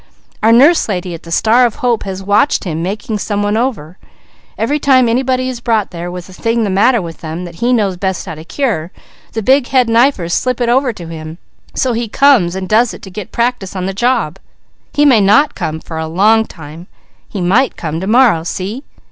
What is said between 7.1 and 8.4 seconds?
them, that he knows best how